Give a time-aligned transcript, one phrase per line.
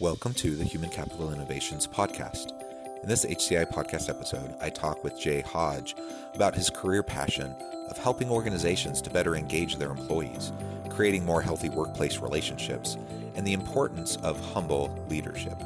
[0.00, 2.54] Welcome to the Human Capital Innovations Podcast.
[3.02, 5.94] In this HCI podcast episode, I talk with Jay Hodge
[6.34, 7.54] about his career passion
[7.90, 10.52] of helping organizations to better engage their employees,
[10.88, 12.96] creating more healthy workplace relationships,
[13.34, 15.60] and the importance of humble leadership.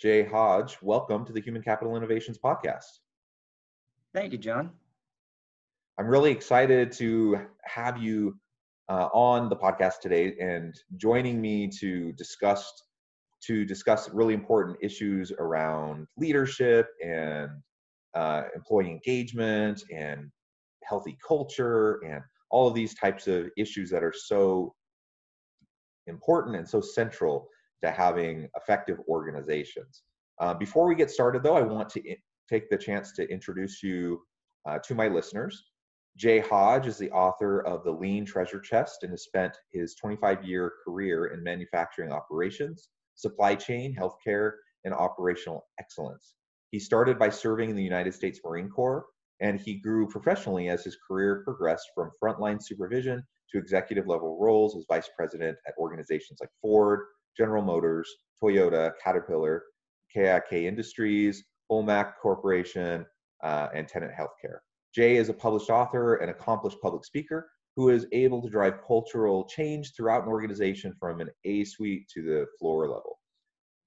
[0.00, 3.00] Jay Hodge, welcome to the Human Capital Innovations Podcast.
[4.14, 4.70] Thank you, John.
[5.98, 8.38] I'm really excited to have you
[8.88, 12.72] uh, on the podcast today and joining me to discuss
[13.42, 17.50] to discuss really important issues around leadership and
[18.14, 20.30] uh, employee engagement and
[20.82, 24.74] healthy culture and all of these types of issues that are so
[26.06, 27.50] important and so central
[27.82, 30.02] to having effective organizations.
[30.40, 32.16] Uh, before we get started, though, I want to
[32.48, 34.22] take the chance to introduce you
[34.66, 35.64] uh, to my listeners.
[36.16, 40.44] Jay Hodge is the author of The Lean Treasure Chest and has spent his 25
[40.44, 44.52] year career in manufacturing operations, supply chain, healthcare,
[44.84, 46.34] and operational excellence.
[46.70, 49.06] He started by serving in the United States Marine Corps,
[49.40, 54.76] and he grew professionally as his career progressed from frontline supervision to executive level roles
[54.76, 57.00] as vice president at organizations like Ford,
[57.36, 58.08] General Motors,
[58.42, 59.62] Toyota, Caterpillar,
[60.14, 63.06] KIK Industries, Hol-Mac Corporation,
[63.42, 64.58] uh, and Tenet Healthcare.
[64.94, 69.44] Jay is a published author and accomplished public speaker who is able to drive cultural
[69.44, 73.18] change throughout an organization from an A suite to the floor level.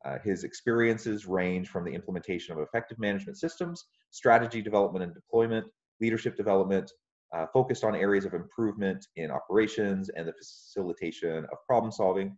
[0.06, 5.66] Uh, his experiences range from the implementation of effective management systems, strategy development and deployment,
[6.02, 6.92] leadership development,
[7.34, 12.38] uh, focused on areas of improvement in operations and the facilitation of problem solving,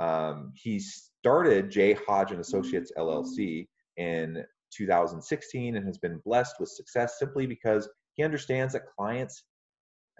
[0.00, 6.68] um, he started Jay Hodge and Associates LLC in 2016 and has been blessed with
[6.68, 9.44] success simply because he understands that clients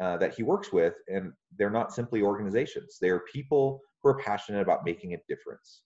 [0.00, 2.98] uh, that he works with and they're not simply organizations.
[3.00, 5.82] They are people who are passionate about making a difference.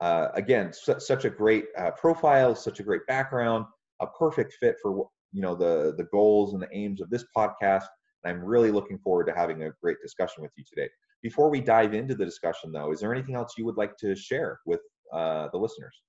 [0.00, 3.64] Uh, again su- such a great uh, profile such a great background
[4.00, 7.84] a perfect fit for you know the the goals and the aims of this podcast.
[8.24, 10.88] And i'm really looking forward to having a great discussion with you today
[11.22, 14.14] before we dive into the discussion, though, is there anything else you would like to
[14.14, 14.80] share with
[15.12, 16.02] uh, the listeners?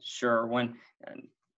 [0.00, 0.46] Sure.
[0.46, 0.74] When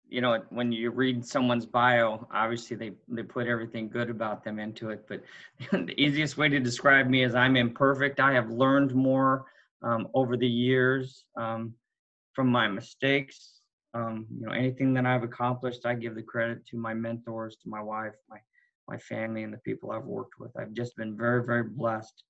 [0.09, 4.59] you know when you read someone's bio, obviously they they put everything good about them
[4.59, 5.05] into it.
[5.07, 5.23] But
[5.71, 8.19] the easiest way to describe me is I'm imperfect.
[8.19, 9.45] I have learned more
[9.81, 11.73] um, over the years um,
[12.33, 13.61] from my mistakes.
[13.93, 17.69] Um, you know, anything that I've accomplished, I give the credit to my mentors, to
[17.69, 18.37] my wife, my
[18.87, 20.51] my family, and the people I've worked with.
[20.57, 22.23] I've just been very, very blessed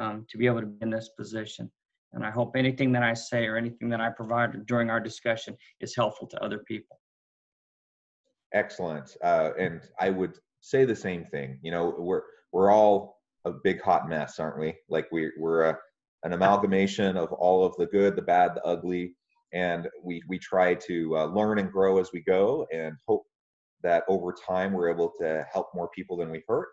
[0.00, 1.70] um, to be able to be in this position.
[2.12, 5.56] And I hope anything that I say or anything that I provide during our discussion
[5.80, 7.00] is helpful to other people.
[8.52, 9.16] Excellent.
[9.22, 11.58] Uh, and I would say the same thing.
[11.62, 12.22] You know, we're
[12.52, 14.74] we're all a big hot mess, aren't we?
[14.88, 15.78] Like we we're a,
[16.22, 19.16] an amalgamation of all of the good, the bad, the ugly,
[19.52, 23.24] and we we try to uh, learn and grow as we go, and hope
[23.82, 26.70] that over time we're able to help more people than we hurt,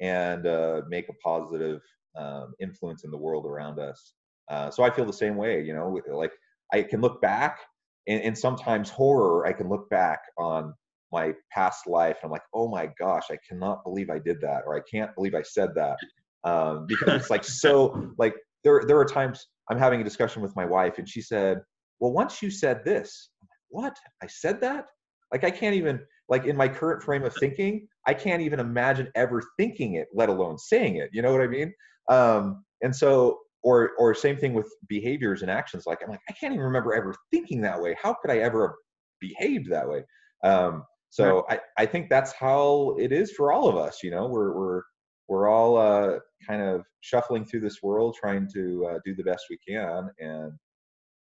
[0.00, 1.80] and uh, make a positive
[2.16, 4.14] um, influence in the world around us.
[4.50, 6.32] Uh, so I feel the same way, you know, like
[6.72, 7.58] I can look back
[8.06, 10.72] and, and, sometimes horror, I can look back on
[11.12, 14.62] my past life and I'm like, oh my gosh, I cannot believe I did that,
[14.66, 15.98] or I can't believe I said that.
[16.44, 20.54] Um, because it's like so like there there are times I'm having a discussion with
[20.54, 21.60] my wife and she said,
[21.98, 23.30] Well, once you said this,
[23.68, 23.96] what?
[24.22, 24.86] I said that?
[25.32, 29.08] Like I can't even like in my current frame of thinking, I can't even imagine
[29.14, 31.10] ever thinking it, let alone saying it.
[31.12, 31.72] You know what I mean?
[32.08, 35.84] Um, and so, or or same thing with behaviors and actions.
[35.86, 37.96] Like I'm like, I can't even remember ever thinking that way.
[38.00, 38.76] How could I ever have
[39.20, 40.04] behaved that way?
[40.44, 44.02] Um, so I, I think that's how it is for all of us.
[44.02, 44.82] You know, we're we're
[45.28, 49.46] we're all uh, kind of shuffling through this world, trying to uh, do the best
[49.50, 50.52] we can, and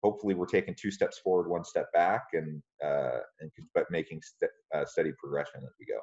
[0.03, 4.51] hopefully we're taking two steps forward, one step back, and uh, and but making st-
[4.75, 5.99] uh, steady progression as we go.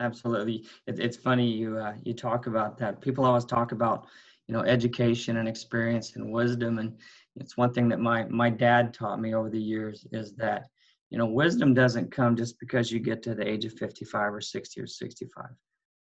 [0.00, 0.64] Absolutely.
[0.86, 3.00] It, it's funny you uh, you talk about that.
[3.00, 4.06] People always talk about
[4.46, 6.98] you know education and experience and wisdom, and
[7.36, 10.66] it's one thing that my my dad taught me over the years is that
[11.10, 14.40] you know wisdom doesn't come just because you get to the age of 55 or
[14.40, 15.46] 60 or 65.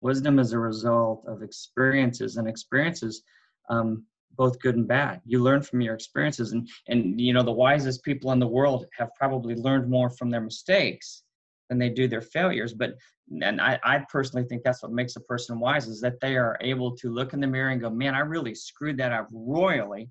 [0.01, 3.23] Wisdom is a result of experiences, and experiences
[3.69, 4.03] um,
[4.37, 5.21] both good and bad.
[5.25, 8.87] You learn from your experiences, and and you know the wisest people in the world
[8.97, 11.23] have probably learned more from their mistakes
[11.69, 12.73] than they do their failures.
[12.73, 12.95] But
[13.41, 16.57] and I, I personally think that's what makes a person wise is that they are
[16.61, 20.09] able to look in the mirror and go, man, I really screwed that up royally.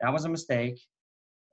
[0.00, 0.78] That was a mistake.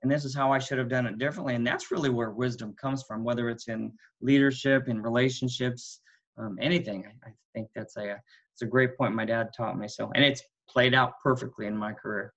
[0.02, 1.54] And this is how I should have done it differently.
[1.54, 6.00] And that's really where wisdom comes from, whether it's in leadership, in relationships,
[6.36, 7.04] um, anything.
[7.06, 8.16] I, I, think that's a,
[8.52, 9.88] it's a great point my dad taught me.
[9.88, 12.32] So, and it's played out perfectly in my career.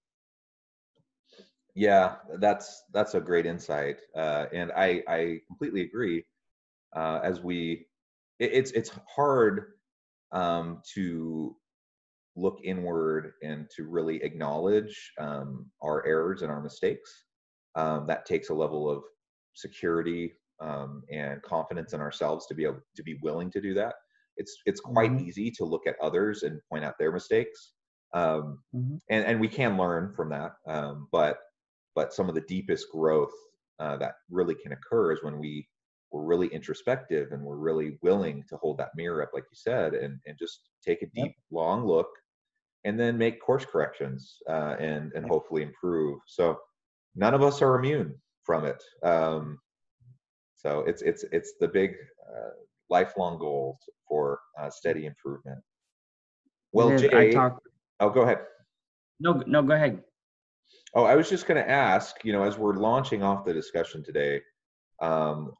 [1.75, 6.25] Yeah, that's that's a great insight, uh, and I I completely agree.
[6.95, 7.85] Uh, as we,
[8.39, 9.73] it, it's it's hard
[10.31, 11.55] um, to
[12.35, 17.25] look inward and to really acknowledge um, our errors and our mistakes.
[17.75, 19.03] Um, that takes a level of
[19.53, 23.95] security um, and confidence in ourselves to be able to be willing to do that.
[24.37, 25.27] It's it's quite mm-hmm.
[25.27, 27.73] easy to look at others and point out their mistakes,
[28.13, 28.95] um, mm-hmm.
[29.09, 30.51] and and we can learn from that.
[30.67, 31.37] Um, but
[31.95, 33.33] but some of the deepest growth
[33.79, 35.67] uh, that really can occur is when we
[36.11, 39.93] we're really introspective and we're really willing to hold that mirror up, like you said,
[39.93, 41.35] and and just take a deep, yep.
[41.51, 42.09] long look,
[42.83, 45.31] and then make course corrections uh, and and yep.
[45.31, 46.19] hopefully improve.
[46.27, 46.59] So
[47.15, 48.83] none of us are immune from it.
[49.03, 49.59] Um,
[50.55, 51.95] so it's it's it's the big
[52.29, 52.51] uh,
[52.89, 55.59] lifelong goal for uh, steady improvement.
[56.73, 57.61] Well, Jay, talk-
[57.99, 58.39] oh, go ahead.
[59.19, 60.01] No, no, go ahead.
[60.93, 62.15] Oh, I was just going to ask.
[62.23, 64.41] You know, as we're launching off the discussion today,
[65.01, 65.53] um,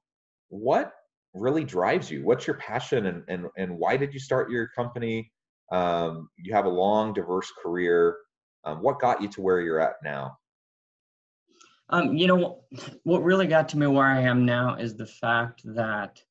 [0.52, 0.94] what
[1.34, 2.24] really drives you?
[2.24, 5.32] What's your passion, and and and why did you start your company?
[5.72, 8.18] Um, you have a long, diverse career.
[8.66, 10.38] Um, what got you to where you're at now?
[11.90, 12.64] Um, you know,
[13.04, 16.22] what really got to me where I am now is the fact that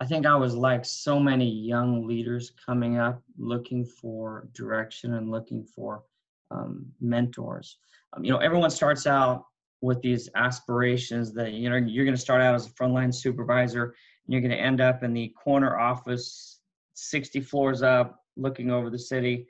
[0.00, 5.30] I think I was like so many young leaders coming up looking for direction and
[5.30, 6.02] looking for
[6.50, 7.78] um, mentors.
[8.12, 9.44] Um, you know, everyone starts out
[9.84, 13.84] with these aspirations that, you know, you're going to start out as a frontline supervisor
[13.84, 16.60] and you're going to end up in the corner office
[16.94, 19.46] 60 floors up looking over the city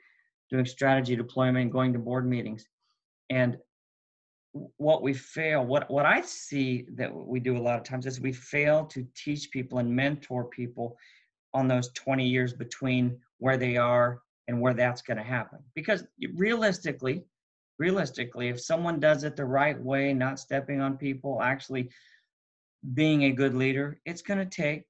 [0.51, 2.67] doing strategy deployment going to board meetings.
[3.29, 3.57] And
[4.77, 8.21] what we fail what what i see that we do a lot of times is
[8.21, 10.95] we fail to teach people and mentor people
[11.53, 15.59] on those 20 years between where they are and where that's going to happen.
[15.73, 16.05] Because
[16.35, 17.23] realistically
[17.77, 21.89] realistically if someone does it the right way not stepping on people actually
[22.93, 24.83] being a good leader it's going to take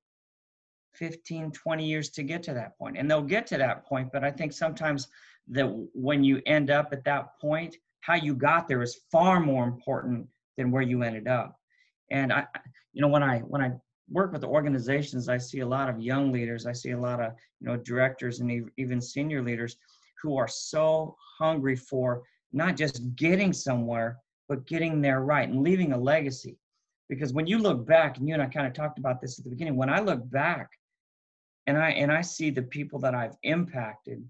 [0.95, 4.23] 15 20 years to get to that point and they'll get to that point but
[4.23, 5.07] i think sometimes
[5.47, 9.63] that when you end up at that point how you got there is far more
[9.63, 10.27] important
[10.57, 11.59] than where you ended up.
[12.11, 12.45] And I,
[12.93, 13.71] you know, when I when I
[14.09, 16.67] work with organizations, I see a lot of young leaders.
[16.67, 19.77] I see a lot of you know directors and even senior leaders
[20.21, 22.23] who are so hungry for
[22.55, 24.17] not just getting somewhere,
[24.47, 26.57] but getting there right and leaving a legacy.
[27.09, 29.43] Because when you look back, and you and I kind of talked about this at
[29.43, 30.69] the beginning, when I look back
[31.67, 34.23] and I and I see the people that I've impacted,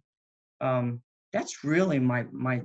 [0.60, 1.02] um,
[1.32, 2.62] that's really my my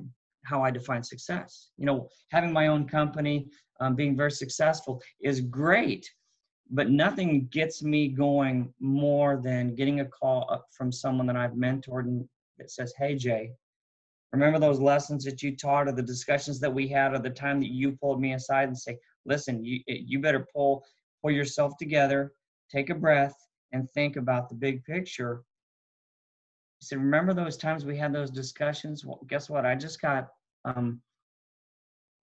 [0.46, 1.70] how I define success.
[1.76, 3.46] You know, having my own company,
[3.80, 6.10] um, being very successful is great,
[6.70, 11.52] but nothing gets me going more than getting a call up from someone that I've
[11.52, 12.26] mentored and
[12.58, 13.52] that says, "Hey Jay,
[14.32, 17.60] remember those lessons that you taught, or the discussions that we had, or the time
[17.60, 20.84] that you pulled me aside and say, listen, you you better pull
[21.22, 22.32] pull yourself together,
[22.70, 23.34] take a breath,
[23.72, 25.42] and think about the big picture."
[26.80, 29.04] He said, remember those times we had those discussions?
[29.04, 29.66] Well, guess what?
[29.66, 30.28] I just got
[30.64, 31.02] um,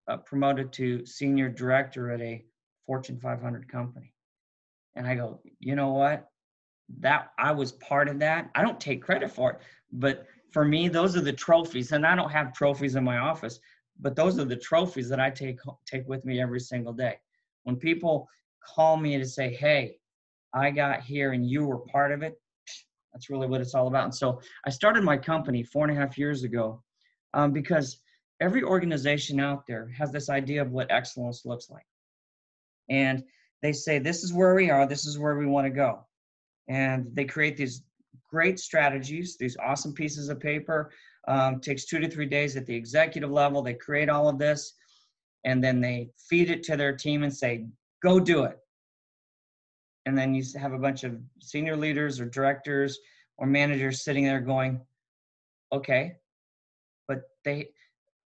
[0.06, 2.44] uh, promoted to senior director at a
[2.86, 4.12] Fortune 500 company.
[4.94, 6.28] And I go, you know what?
[7.00, 8.50] That I was part of that.
[8.54, 9.58] I don't take credit for it,
[9.92, 11.90] but for me, those are the trophies.
[11.90, 13.58] And I don't have trophies in my office,
[13.98, 17.16] but those are the trophies that I take take with me every single day.
[17.64, 18.28] When people
[18.64, 19.98] call me to say, "Hey,
[20.52, 22.40] I got here and you were part of it,"
[23.12, 24.04] that's really what it's all about.
[24.04, 26.82] And so I started my company four and a half years ago
[27.32, 28.00] um, because
[28.40, 31.86] every organization out there has this idea of what excellence looks like.
[32.88, 33.24] And
[33.60, 36.06] they say, this is where we are, this is where we want to go.
[36.68, 37.82] And they create these
[38.34, 40.90] great strategies, these awesome pieces of paper.
[41.28, 43.62] Um, takes two to three days at the executive level.
[43.62, 44.74] They create all of this
[45.44, 47.66] and then they feed it to their team and say,
[48.02, 48.58] go do it.
[50.06, 52.98] and then you have a bunch of senior leaders or directors
[53.38, 54.80] or managers sitting there going,
[55.72, 56.16] okay,
[57.08, 57.68] but they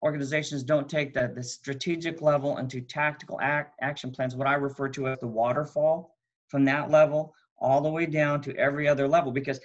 [0.03, 4.87] organizations don't take the, the strategic level into tactical act, action plans, what I refer
[4.89, 6.15] to as the waterfall
[6.47, 9.59] from that level all the way down to every other level because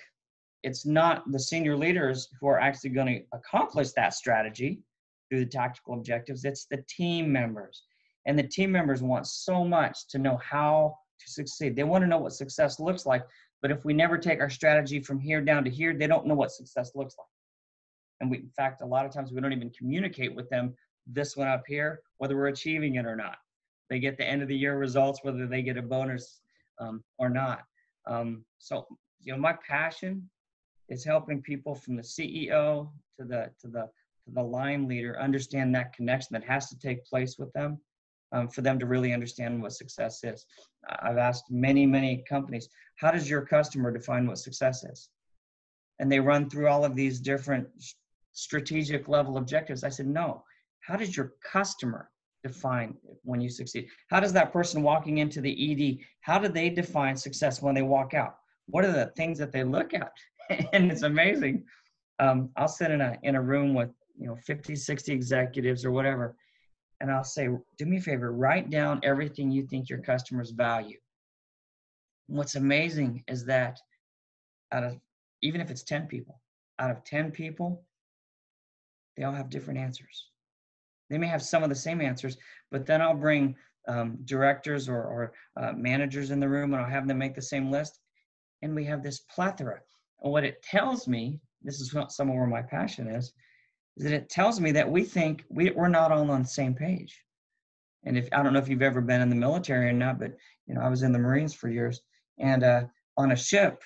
[0.62, 4.81] it's not the senior leaders who are actually going to accomplish that strategy
[5.29, 7.85] through the tactical objectives it's the team members.
[8.26, 11.75] And the team members want so much to know how to succeed.
[11.75, 13.23] They want to know what success looks like
[13.62, 16.35] but if we never take our strategy from here down to here they don't know
[16.35, 17.26] what success looks like.
[18.21, 20.75] And we in fact a lot of times we don't even communicate with them
[21.07, 23.37] this one up here whether we're achieving it or not.
[23.88, 26.40] They get the end of the year results whether they get a bonus
[26.79, 27.62] um, or not.
[28.07, 28.87] Um, so
[29.21, 30.29] you know my passion
[30.90, 33.88] is helping people from the ceo to the to the
[34.25, 37.78] to the line leader understand that connection that has to take place with them
[38.32, 40.47] um, for them to really understand what success is
[41.00, 45.11] i've asked many many companies how does your customer define what success is
[46.00, 47.68] and they run through all of these different
[48.32, 49.85] strategic level objectives.
[49.85, 50.42] I said, no.
[50.80, 52.11] How does your customer
[52.42, 53.87] define when you succeed?
[54.09, 57.82] How does that person walking into the ED, how do they define success when they
[57.82, 58.37] walk out?
[58.66, 60.12] What are the things that they look at?
[60.73, 61.64] and it's amazing.
[62.19, 65.90] Um, I'll sit in a in a room with you know 50, 60 executives or
[65.90, 66.37] whatever,
[67.00, 70.99] and I'll say, do me a favor, write down everything you think your customers value.
[72.26, 73.78] what's amazing is that
[74.73, 74.97] out of
[75.42, 76.40] even if it's 10 people,
[76.78, 77.83] out of 10 people,
[79.16, 80.26] they all have different answers.
[81.09, 82.37] They may have some of the same answers,
[82.71, 83.57] but then I'll bring
[83.88, 87.42] um, directors or, or uh, managers in the room and I'll have them make the
[87.42, 87.99] same list.
[88.62, 89.80] And we have this plethora.
[90.23, 93.33] And what it tells me, this is some of where my passion is,
[93.97, 96.75] is that it tells me that we think we, we're not all on the same
[96.75, 97.19] page.
[98.05, 100.33] And if I don't know if you've ever been in the military or not, but
[100.67, 102.00] you know, I was in the Marines for years.
[102.39, 102.85] And uh,
[103.19, 103.83] on a ship,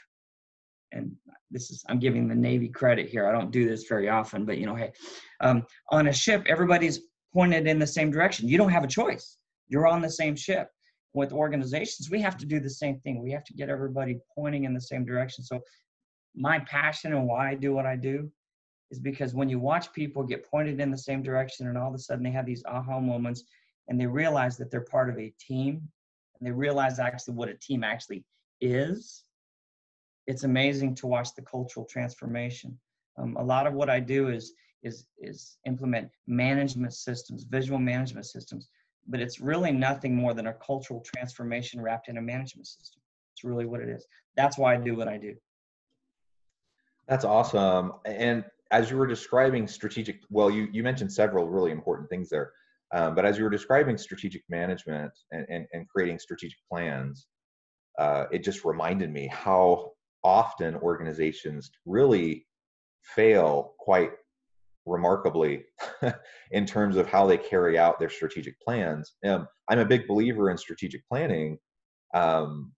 [0.93, 1.13] and
[1.51, 3.27] this is I'm giving the Navy credit here.
[3.29, 4.93] I don't do this very often, but you know, hey,
[5.41, 7.01] um, on a ship, everybody's
[7.33, 8.49] pointed in the same direction.
[8.49, 9.39] You don't have a choice.
[9.69, 10.69] You're on the same ship.
[11.15, 13.23] With organizations, we have to do the same thing.
[13.23, 15.45] We have to get everybody pointing in the same direction.
[15.45, 15.61] So,
[16.35, 18.31] my passion and why I do what I do
[18.91, 21.95] is because when you watch people get pointed in the same direction, and all of
[21.95, 23.45] a sudden they have these aha moments,
[23.89, 25.89] and they realize that they're part of a team,
[26.39, 28.25] and they realize actually what a team actually
[28.61, 29.25] is
[30.27, 32.79] it's amazing to watch the cultural transformation.
[33.19, 38.27] Um, a lot of what I do is is is implement management systems, visual management
[38.27, 38.69] systems,
[39.07, 43.03] but it's really nothing more than a cultural transformation wrapped in a management system.
[43.33, 44.07] It's really what it is.
[44.37, 45.35] That's why I do what I do.
[47.09, 47.93] That's awesome.
[48.05, 52.53] And as you were describing strategic, well, you you mentioned several really important things there.
[52.93, 57.27] Um, but as you were describing strategic management and, and, and creating strategic plans,
[57.99, 59.93] uh, it just reminded me how
[60.23, 62.47] often organizations really
[63.03, 64.13] fail quite
[64.87, 65.65] remarkably
[66.53, 69.15] in terms of how they carry out their strategic plans.
[69.27, 71.59] Um, I'm a big believer in strategic planning,
[72.15, 72.73] um,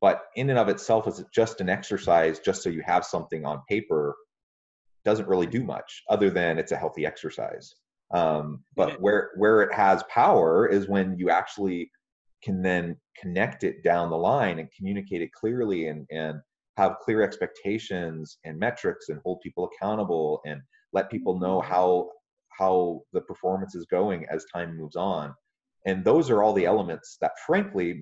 [0.00, 3.44] but in and of itself, is it just an exercise, just so you have something
[3.44, 4.14] on paper,
[5.04, 7.74] doesn't really do much other than it's a healthy exercise.
[8.12, 11.90] Um, but where where it has power is when you actually
[12.42, 16.40] can then connect it down the line and communicate it clearly and and
[16.76, 20.60] have clear expectations and metrics and hold people accountable and
[20.92, 21.72] let people know mm-hmm.
[21.72, 22.10] how
[22.58, 25.34] how the performance is going as time moves on
[25.86, 28.00] and those are all the elements that frankly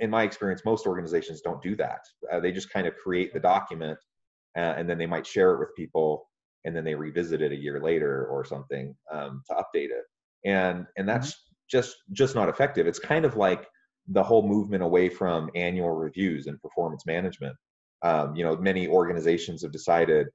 [0.00, 2.00] in my experience most organizations don't do that
[2.32, 3.98] uh, they just kind of create the document
[4.56, 6.28] uh, and then they might share it with people
[6.64, 10.04] and then they revisit it a year later or something um, to update it
[10.44, 11.54] and and that's mm-hmm.
[11.70, 13.66] just just not effective it's kind of like
[14.08, 17.56] the whole movement away from annual reviews and performance management.
[18.02, 20.26] Um, you know, many organizations have decided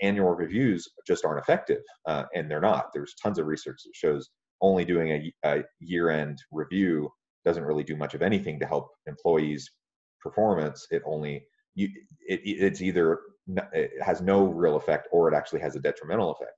[0.00, 2.86] annual reviews just aren't effective, uh, and they're not.
[2.92, 4.30] There's tons of research that shows
[4.60, 7.10] only doing a, a year-end review
[7.44, 9.70] doesn't really do much of anything to help employees'
[10.20, 10.86] performance.
[10.90, 11.44] It only
[11.74, 11.88] you,
[12.26, 13.20] it, it's either
[13.72, 16.52] it has no real effect or it actually has a detrimental effect.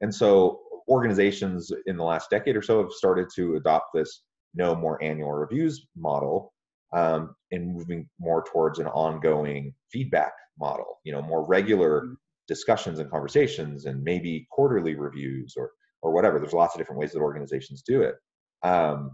[0.00, 4.22] And so organizations in the last decade or so have started to adopt this
[4.54, 6.52] no more annual reviews model
[6.94, 12.14] um, and moving more towards an ongoing feedback model you know more regular mm-hmm.
[12.48, 15.70] discussions and conversations and maybe quarterly reviews or
[16.02, 18.14] or whatever there's lots of different ways that organizations do it
[18.62, 19.12] um,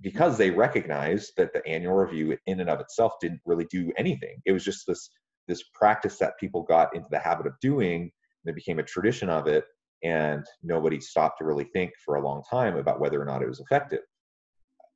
[0.00, 4.40] because they recognized that the annual review in and of itself didn't really do anything
[4.44, 5.10] it was just this
[5.46, 9.28] this practice that people got into the habit of doing and it became a tradition
[9.28, 9.64] of it
[10.02, 13.48] and nobody stopped to really think for a long time about whether or not it
[13.48, 14.00] was effective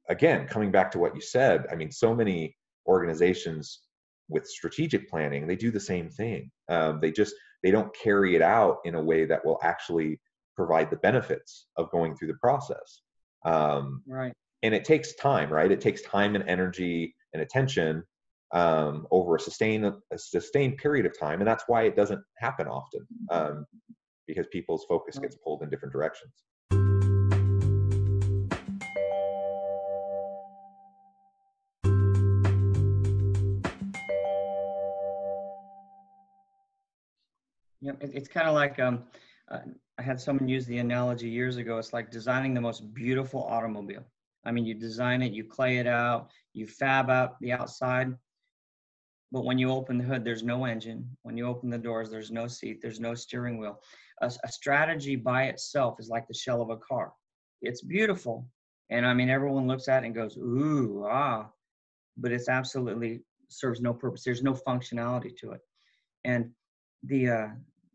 [0.08, 3.80] again, coming back to what you said, I mean, so many organizations
[4.28, 6.50] with strategic planning, they do the same thing.
[6.68, 10.20] Um, they just they don't carry it out in a way that will actually
[10.56, 13.02] provide the benefits of going through the process.
[13.44, 14.32] Um, right.
[14.62, 15.70] And it takes time, right?
[15.70, 18.02] It takes time and energy and attention
[18.52, 22.66] um, over a sustained a sustained period of time, and that's why it doesn't happen
[22.66, 23.66] often um,
[24.26, 26.32] because people's focus gets pulled in different directions.
[37.80, 39.04] Yeah, it's kind of like um,
[39.48, 39.60] uh,
[39.98, 41.78] I had someone use the analogy years ago.
[41.78, 44.04] It's like designing the most beautiful automobile.
[44.44, 48.14] I mean, you design it, you clay it out, you fab out the outside,
[49.30, 51.16] but when you open the hood, there's no engine.
[51.22, 53.80] When you open the doors, there's no seat, there's no steering wheel.
[54.22, 57.12] A, a strategy by itself is like the shell of a car.
[57.60, 58.48] It's beautiful,
[58.90, 61.50] and I mean, everyone looks at it and goes, "Ooh, ah,"
[62.16, 64.24] but it's absolutely serves no purpose.
[64.24, 65.60] There's no functionality to it,
[66.24, 66.50] and
[67.02, 67.48] the uh,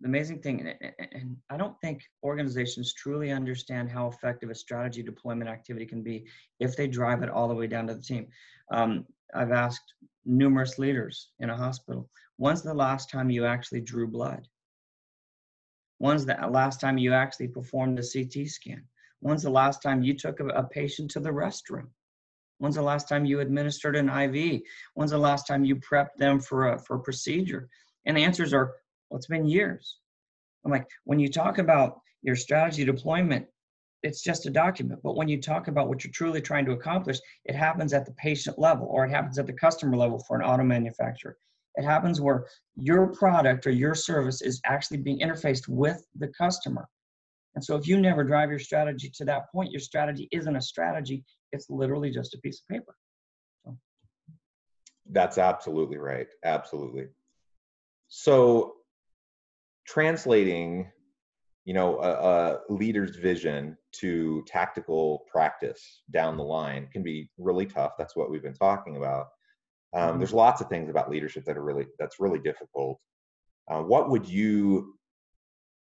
[0.04, 0.70] the amazing thing,
[1.14, 6.26] and I don't think organizations truly understand how effective a strategy deployment activity can be
[6.60, 8.28] if they drive it all the way down to the team.
[8.70, 9.94] Um, I've asked
[10.26, 14.46] numerous leaders in a hospital, when's the last time you actually drew blood?
[16.00, 18.84] When's the last time you actually performed a CT scan?
[19.22, 21.88] When's the last time you took a, a patient to the restroom?
[22.58, 24.64] When's the last time you administered an IV?
[24.96, 27.70] When's the last time you prepped them for a, for a procedure?
[28.06, 28.74] And the answers are
[29.14, 30.00] well, it's been years.
[30.66, 33.46] I'm like, when you talk about your strategy deployment,
[34.02, 35.02] it's just a document.
[35.04, 38.14] But when you talk about what you're truly trying to accomplish, it happens at the
[38.14, 41.38] patient level or it happens at the customer level for an auto manufacturer.
[41.76, 46.90] It happens where your product or your service is actually being interfaced with the customer.
[47.54, 50.62] And so if you never drive your strategy to that point, your strategy isn't a
[50.62, 52.96] strategy, it's literally just a piece of paper.
[53.64, 53.78] So.
[55.12, 56.30] That's absolutely right.
[56.44, 57.10] Absolutely.
[58.08, 58.74] So
[59.86, 60.92] translating
[61.66, 67.66] you know a, a, leader's vision to tactical practice down the line can be really
[67.66, 67.94] tough.
[67.98, 69.28] That's what we've been talking about.
[69.94, 70.18] Um, mm-hmm.
[70.20, 73.00] there's lots of things about leadership that are really that's really difficult.
[73.70, 74.96] Uh, what would you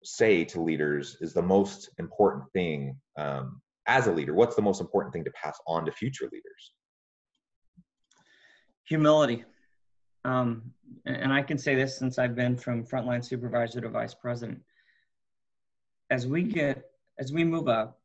[0.04, 4.34] say to leaders is the most important thing um, as a leader?
[4.34, 6.72] What's the most important thing to pass on to future leaders?
[8.86, 9.44] Humility
[10.28, 10.62] um,
[11.06, 14.62] and I can say this since I've been from frontline supervisor to vice president.
[16.10, 18.00] As we get, as we move up,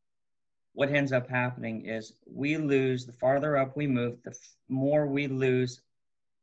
[0.74, 4.34] what ends up happening is we lose, the farther up we move, the
[4.68, 5.82] more we lose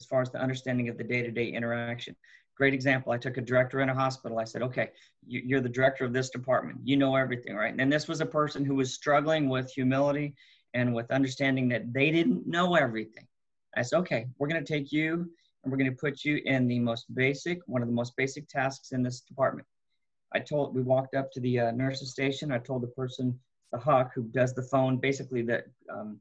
[0.02, 2.16] as far as the understanding of the day to day interaction.
[2.56, 3.14] Great example.
[3.14, 4.38] I took a director in a hospital.
[4.38, 4.90] I said, okay,
[5.26, 6.80] you're the director of this department.
[6.84, 7.74] You know everything, right?
[7.78, 10.36] And this was a person who was struggling with humility
[10.74, 13.26] and with understanding that they didn't know everything.
[13.78, 15.30] I said, okay, we're going to take you
[15.64, 18.48] and we're going to put you in the most basic, one of the most basic
[18.48, 19.68] tasks in this department.
[20.34, 22.52] I told, we walked up to the uh, nurse's station.
[22.52, 23.38] I told the person,
[23.72, 26.20] the HUC, who does the phone, basically the um,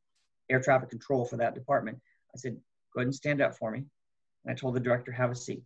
[0.51, 1.99] air traffic control for that department.
[2.35, 2.57] I said,
[2.95, 3.85] go ahead and stand up for me.
[4.45, 5.63] And I told the director, have a seat.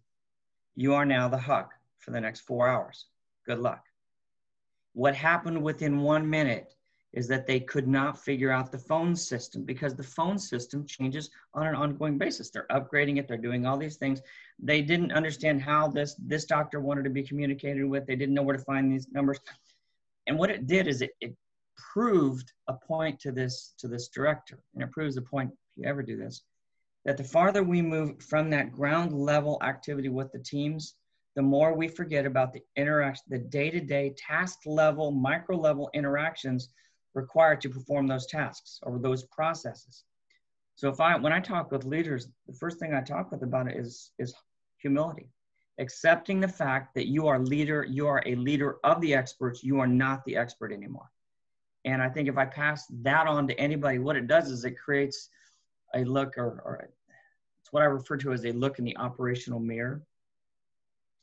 [0.74, 3.06] You are now the HUC for the next four hours.
[3.46, 3.84] Good luck.
[4.94, 6.74] What happened within one minute
[7.12, 11.30] is that they could not figure out the phone system because the phone system changes
[11.54, 12.50] on an ongoing basis.
[12.50, 14.22] They're upgrading it, they're doing all these things.
[14.58, 18.06] They didn't understand how this this doctor wanted to be communicated with.
[18.06, 19.38] They didn't know where to find these numbers.
[20.26, 21.36] And what it did is it, it
[21.76, 25.88] proved a point to this to this director, and it proves a point if you
[25.88, 26.42] ever do this,
[27.04, 30.94] that the farther we move from that ground level activity with the teams,
[31.34, 36.68] the more we forget about the interaction, the day-to-day task level, micro level interactions
[37.14, 40.04] required to perform those tasks or those processes.
[40.74, 43.68] So if I when I talk with leaders, the first thing I talk with about
[43.68, 44.34] it is is
[44.78, 45.28] humility.
[45.78, 49.80] Accepting the fact that you are leader, you are a leader of the experts, you
[49.80, 51.10] are not the expert anymore.
[51.84, 54.78] And I think if I pass that on to anybody, what it does is it
[54.78, 55.28] creates
[55.94, 56.88] a look or, or
[57.60, 60.02] it's what I refer to as a look in the operational mirror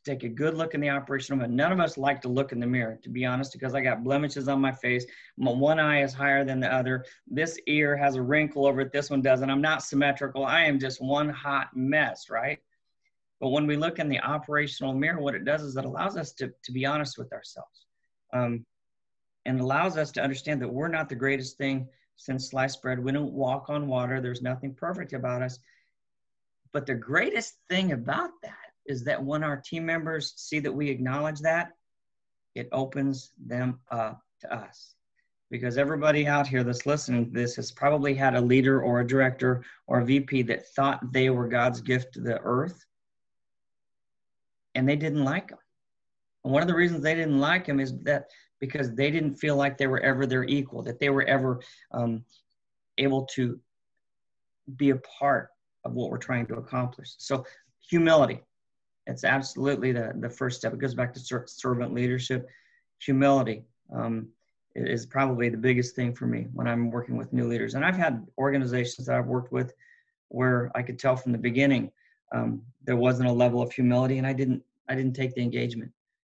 [0.05, 1.55] take a good look in the operational room.
[1.55, 4.03] None of us like to look in the mirror, to be honest, because I got
[4.03, 5.05] blemishes on my face.
[5.37, 7.05] My one eye is higher than the other.
[7.27, 8.93] This ear has a wrinkle over it.
[8.93, 9.49] This one doesn't.
[9.49, 10.45] I'm not symmetrical.
[10.45, 12.59] I am just one hot mess, right?
[13.39, 16.31] But when we look in the operational mirror, what it does is it allows us
[16.33, 17.85] to, to be honest with ourselves
[18.33, 18.65] um,
[19.45, 22.99] and allows us to understand that we're not the greatest thing since sliced bread.
[22.99, 24.19] We don't walk on water.
[24.19, 25.59] There's nothing perfect about us.
[26.73, 30.89] But the greatest thing about that is that when our team members see that we
[30.89, 31.71] acknowledge that,
[32.55, 34.95] it opens them up to us.
[35.51, 39.07] because everybody out here that's listening to this has probably had a leader or a
[39.07, 42.85] director or a VP that thought they were God's gift to the earth
[44.75, 45.59] and they didn't like them.
[46.43, 49.55] And one of the reasons they didn't like him is that because they didn't feel
[49.55, 52.23] like they were ever their equal, that they were ever um,
[52.97, 53.59] able to
[54.75, 55.49] be a part
[55.83, 57.15] of what we're trying to accomplish.
[57.17, 57.45] So,
[57.89, 58.41] humility.
[59.09, 60.73] It's absolutely the, the first step.
[60.73, 62.47] It goes back to ser- servant leadership.
[62.99, 64.27] Humility um,
[64.75, 67.73] is probably the biggest thing for me when I'm working with new leaders.
[67.73, 69.73] And I've had organizations that I've worked with
[70.29, 71.91] where I could tell from the beginning
[72.31, 75.91] um, there wasn't a level of humility, and I didn't I didn't take the engagement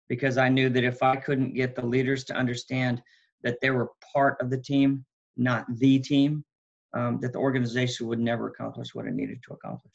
[0.09, 3.03] because I knew that if I couldn't get the leaders to understand
[3.43, 5.05] that they were part of the team,
[5.37, 6.45] not the team,
[6.95, 9.95] um, that the organization would never accomplish what it needed to accomplish.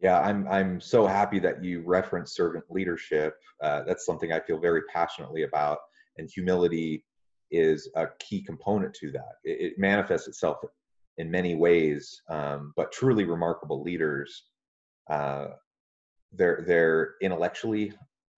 [0.00, 3.34] Yeah, I'm I'm so happy that you reference servant leadership.
[3.62, 5.78] Uh, that's something I feel very passionately about,
[6.18, 7.04] and humility
[7.50, 9.32] is a key component to that.
[9.44, 10.58] It, it manifests itself
[11.16, 14.44] in many ways, um, but truly remarkable leaders,
[15.10, 15.48] uh,
[16.32, 17.92] they're they're intellectually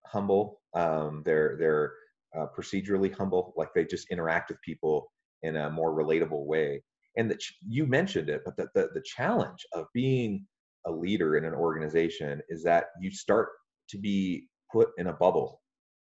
[0.07, 0.61] humble.
[0.73, 1.93] Um, they're they're
[2.35, 5.11] uh, procedurally humble, like they just interact with people
[5.43, 6.83] in a more relatable way.
[7.17, 10.47] And that you mentioned it, but the, the the challenge of being
[10.85, 13.49] a leader in an organization is that you start
[13.89, 15.61] to be put in a bubble.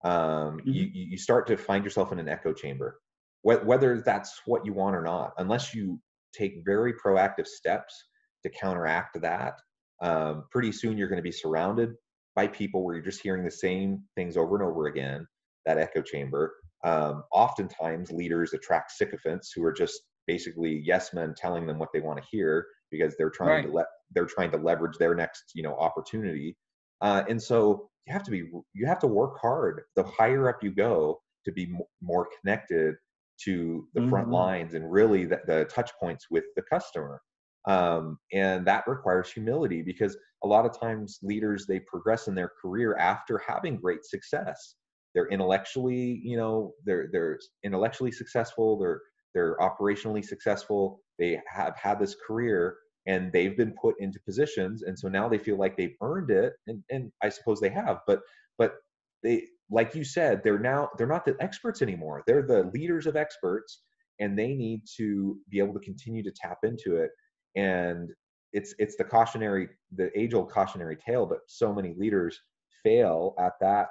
[0.04, 0.70] Um, mm-hmm.
[0.70, 3.00] you you start to find yourself in an echo chamber,
[3.42, 5.32] whether that's what you want or not.
[5.38, 6.00] Unless you
[6.32, 7.94] take very proactive steps
[8.42, 9.54] to counteract that,
[10.00, 11.90] um, pretty soon you're going to be surrounded
[12.34, 15.26] by people where you're just hearing the same things over and over again,
[15.66, 16.54] that echo chamber.
[16.84, 22.00] Um, oftentimes, leaders attract sycophants who are just basically yes men telling them what they
[22.00, 23.66] want to hear because they're trying right.
[23.66, 26.56] to let they're trying to leverage their next you know opportunity.
[27.00, 29.82] Uh, and so you have to be you have to work hard.
[29.96, 32.96] The higher up you go, to be more connected
[33.44, 34.10] to the mm-hmm.
[34.10, 37.20] front lines and really the, the touch points with the customer
[37.68, 42.50] um, and that requires humility because a lot of times leaders they progress in their
[42.60, 44.76] career after having great success
[45.14, 49.00] they're intellectually you know they're they're intellectually successful they're
[49.34, 52.76] they're operationally successful they have had this career
[53.10, 56.52] and they've been put into positions and so now they feel like they've earned it
[56.66, 58.20] and, and i suppose they have but
[58.58, 58.74] but
[59.22, 62.22] they like you said they're now they're not the experts anymore.
[62.26, 63.82] They're the leaders of experts
[64.18, 67.10] and they need to be able to continue to tap into it
[67.56, 68.10] and
[68.52, 72.40] it's it's the cautionary the age old cautionary tale but so many leaders
[72.82, 73.88] fail at that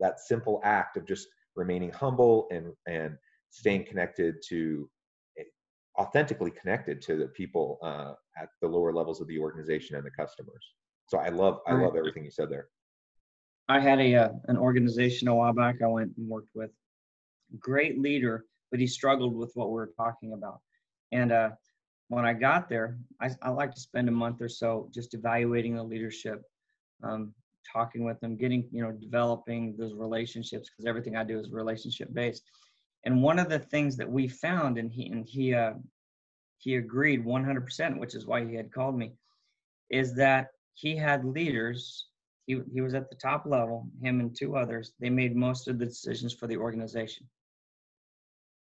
[0.00, 3.16] that simple act of just remaining humble and and
[3.50, 4.88] staying connected to
[5.38, 5.44] eh,
[5.98, 10.10] authentically connected to the people uh, at the lower levels of the organization and the
[10.10, 10.64] customers.
[11.06, 12.68] So i love i love everything you said there.
[13.68, 16.70] I had a uh, an organization a while back i went and worked with.
[17.58, 20.60] Great leader but he struggled with what we were talking about.
[21.12, 21.50] And uh,
[22.08, 25.74] when I got there, I, I like to spend a month or so just evaluating
[25.74, 26.42] the leadership,
[27.02, 27.34] um,
[27.70, 32.12] talking with them, getting, you know, developing those relationships because everything I do is relationship
[32.14, 32.42] based.
[33.04, 35.72] And one of the things that we found, and he and he uh,
[36.60, 39.14] he agreed 100%, which is why he had called me,
[39.88, 42.06] is that he had leaders.
[42.46, 43.88] He he was at the top level.
[44.02, 44.92] Him and two others.
[45.00, 47.26] They made most of the decisions for the organization.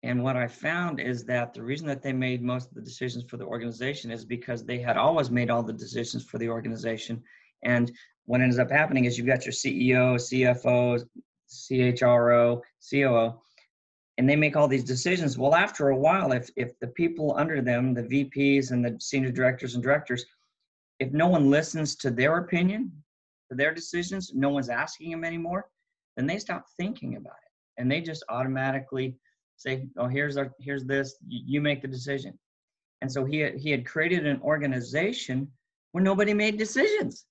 [0.03, 3.25] And what I found is that the reason that they made most of the decisions
[3.29, 7.21] for the organization is because they had always made all the decisions for the organization.
[7.63, 7.91] And
[8.25, 11.05] what ends up happening is you've got your CEO, CFO,
[11.49, 13.41] CHRO, COO,
[14.21, 15.35] and they make all these decisions.
[15.35, 19.31] Well, after a while, if if the people under them, the VPs and the senior
[19.31, 20.23] directors and directors,
[20.99, 22.91] if no one listens to their opinion,
[23.49, 25.65] to their decisions, no one's asking them anymore,
[26.15, 27.81] then they stop thinking about it.
[27.81, 29.15] And they just automatically
[29.57, 32.37] say, oh, here's our, here's this, you make the decision.
[33.01, 35.51] And so he he had created an organization
[35.93, 37.25] where nobody made decisions.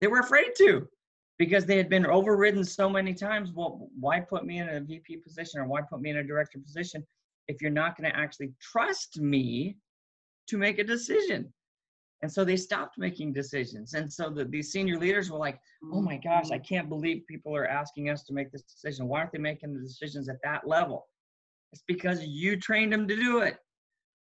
[0.00, 0.86] They were afraid to
[1.42, 3.50] because they had been overridden so many times.
[3.52, 6.60] Well, why put me in a VP position or why put me in a director
[6.60, 7.04] position
[7.48, 9.76] if you're not going to actually trust me
[10.46, 11.52] to make a decision?
[12.22, 13.94] And so they stopped making decisions.
[13.94, 15.58] And so the, these senior leaders were like,
[15.92, 16.64] oh my gosh, I mm-hmm.
[16.64, 19.08] can't believe people are asking us to make this decision.
[19.08, 21.08] Why aren't they making the decisions at that level?
[21.72, 23.56] It's because you trained them to do it.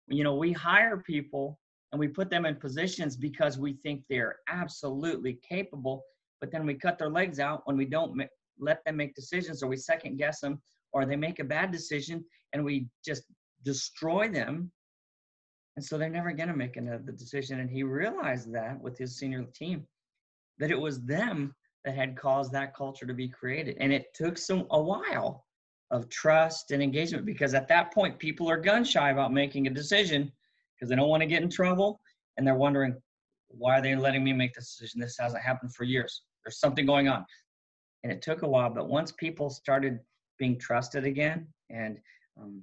[0.07, 1.59] You know, we hire people
[1.91, 6.03] and we put them in positions because we think they're absolutely capable,
[6.41, 8.25] but then we cut their legs out when we don't ma-
[8.59, 12.25] let them make decisions or we second guess them or they make a bad decision
[12.53, 13.23] and we just
[13.63, 14.71] destroy them.
[15.77, 17.61] And so they're never going to make another decision.
[17.61, 19.87] And he realized that with his senior team,
[20.57, 23.77] that it was them that had caused that culture to be created.
[23.79, 25.45] And it took some a while
[25.91, 29.69] of trust and engagement because at that point people are gun shy about making a
[29.69, 30.31] decision
[30.75, 31.99] because they don't want to get in trouble
[32.37, 32.95] and they're wondering
[33.49, 36.85] why are they letting me make this decision this hasn't happened for years there's something
[36.85, 37.25] going on.
[38.03, 39.99] And it took a while but once people started
[40.39, 41.99] being trusted again and
[42.41, 42.61] um,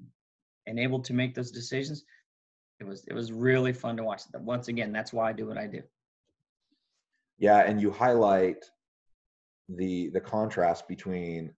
[0.66, 2.04] and able to make those decisions
[2.80, 5.58] it was it was really fun to watch once again that's why i do what
[5.58, 5.82] i do.
[7.38, 8.64] Yeah and you highlight
[9.68, 11.52] the the contrast between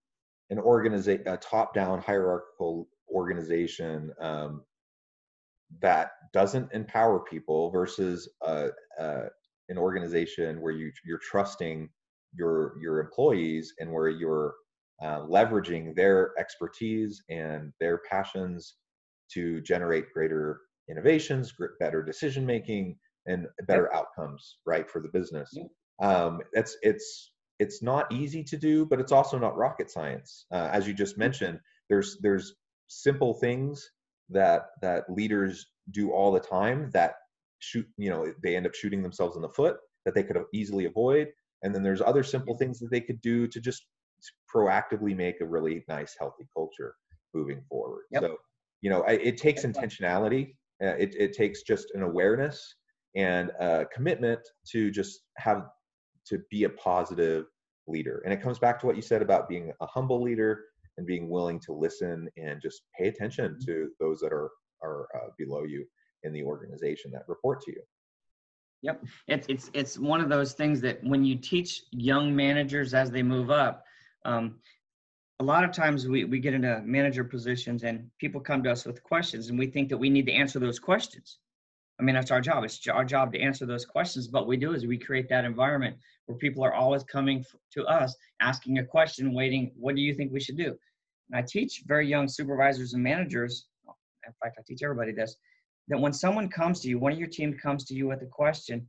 [0.50, 4.62] an organization, a top-down hierarchical organization um,
[5.80, 9.22] that doesn't empower people versus a, a,
[9.68, 11.88] an organization where you you're trusting
[12.34, 14.54] your your employees and where you're
[15.02, 18.76] uh, leveraging their expertise and their passions
[19.32, 25.50] to generate greater innovations, better decision making, and better outcomes, right, for the business.
[26.02, 30.46] Um, it's it's it's not easy to do, but it's also not rocket science.
[30.52, 31.22] Uh, as you just mm-hmm.
[31.22, 32.54] mentioned, there's there's
[32.88, 33.88] simple things
[34.30, 37.14] that that leaders do all the time that
[37.58, 40.86] shoot you know they end up shooting themselves in the foot that they could easily
[40.86, 41.28] avoid
[41.62, 43.86] and then there's other simple things that they could do to just
[44.54, 46.94] proactively make a really nice healthy culture
[47.32, 48.22] moving forward yep.
[48.22, 48.36] so
[48.82, 52.76] you know it takes intentionality uh, it, it takes just an awareness
[53.16, 55.66] and a commitment to just have
[56.26, 57.46] to be a positive
[57.86, 58.22] leader.
[58.24, 60.64] And it comes back to what you said about being a humble leader
[60.96, 63.64] and being willing to listen and just pay attention mm-hmm.
[63.66, 64.50] to those that are
[64.82, 65.84] are uh, below you
[66.22, 67.82] in the organization that report to you.
[68.82, 73.10] Yep, it's it's it's one of those things that when you teach young managers as
[73.10, 73.84] they move up,
[74.24, 74.58] um,
[75.38, 78.86] a lot of times we we get into manager positions and people come to us
[78.86, 81.38] with questions and we think that we need to answer those questions.
[81.98, 82.64] I mean, that's our job.
[82.64, 84.26] It's our job to answer those questions.
[84.26, 87.84] But what we do is we create that environment where people are always coming to
[87.84, 90.74] us, asking a question, waiting, what do you think we should do?
[91.30, 93.66] And I teach very young supervisors and managers,
[94.26, 95.36] in fact, I teach everybody this,
[95.90, 98.26] that when someone comes to you, one of your team comes to you with a
[98.26, 98.88] question,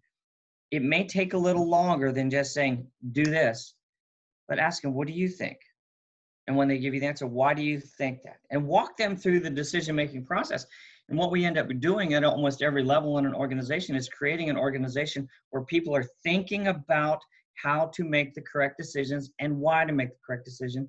[0.69, 3.73] it may take a little longer than just saying, do this,
[4.47, 5.57] but ask them, what do you think?
[6.47, 8.37] And when they give you the answer, why do you think that?
[8.51, 10.65] And walk them through the decision making process.
[11.09, 14.49] And what we end up doing at almost every level in an organization is creating
[14.49, 17.21] an organization where people are thinking about
[17.55, 20.87] how to make the correct decisions and why to make the correct decision.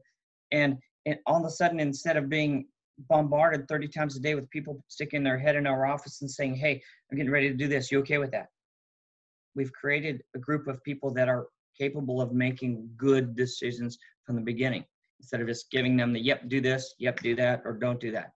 [0.53, 2.66] And, and all of a sudden, instead of being
[3.09, 6.55] bombarded 30 times a day with people sticking their head in our office and saying,
[6.55, 7.91] Hey, I'm getting ready to do this.
[7.91, 8.49] You okay with that?
[9.55, 11.47] We've created a group of people that are
[11.79, 14.85] capable of making good decisions from the beginning
[15.21, 18.11] instead of just giving them the yep, do this, yep, do that, or don't do
[18.13, 18.33] that.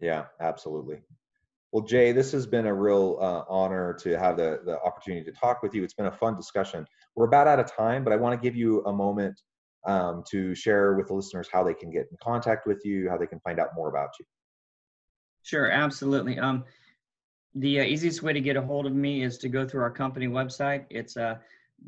[0.00, 1.00] Yeah, absolutely.
[1.72, 5.32] Well, Jay, this has been a real uh, honor to have the, the opportunity to
[5.32, 5.84] talk with you.
[5.84, 6.86] It's been a fun discussion.
[7.14, 9.40] We're about out of time, but I want to give you a moment
[9.86, 13.16] um, to share with the listeners how they can get in contact with you, how
[13.16, 14.26] they can find out more about you.
[15.42, 16.38] Sure, absolutely.
[16.38, 16.64] Um,
[17.54, 19.90] the uh, easiest way to get a hold of me is to go through our
[19.90, 20.84] company website.
[20.90, 21.36] It's uh,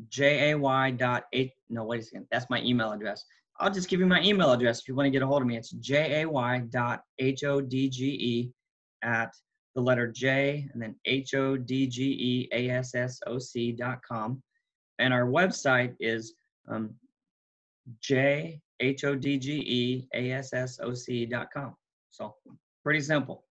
[0.09, 0.53] jay
[0.97, 1.51] dot eight.
[1.69, 2.27] No, wait a second.
[2.31, 3.23] That's my email address.
[3.59, 5.47] I'll just give you my email address if you want to get a hold of
[5.47, 5.57] me.
[5.57, 6.25] It's jay
[6.71, 8.53] dot h o d g e
[9.03, 9.31] at
[9.75, 13.71] the letter J and then H O D G E A S S O C
[13.71, 14.41] dot com.
[14.99, 16.35] And our website is
[16.69, 16.93] um,
[17.99, 21.75] J H O D G E A S S O C dot com.
[22.11, 22.35] So
[22.83, 23.45] pretty simple.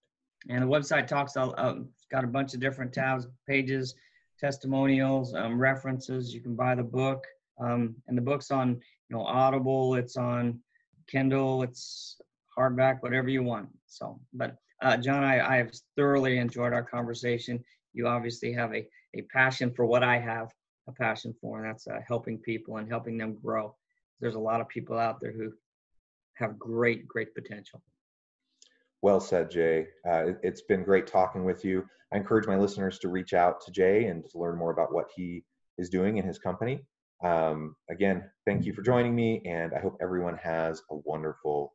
[0.49, 1.53] And the website talks, uh,
[1.95, 3.95] it's got a bunch of different tabs, pages,
[4.39, 6.35] testimonials, um, references.
[6.35, 7.25] You can buy the book.
[7.61, 10.59] Um, and the book's on, you know, Audible, it's on
[11.07, 12.17] Kindle, it's
[12.59, 13.69] hardback, whatever you want.
[13.87, 17.63] So, but uh, John, I, I have thoroughly enjoyed our conversation.
[17.93, 20.51] You obviously have a, a passion for what I have
[20.89, 23.77] a passion for, and that's uh, helping people and helping them grow.
[24.23, 25.53] There's a lot of people out there who
[26.35, 27.83] have great, great potential.
[29.03, 29.89] Well said, Jay.
[30.09, 31.85] Uh, it's been great talking with you.
[32.13, 35.07] I encourage my listeners to reach out to Jay and to learn more about what
[35.15, 35.45] he
[35.77, 36.87] is doing in his company.
[37.25, 41.75] Um, again, thank you for joining me, and I hope everyone has a wonderful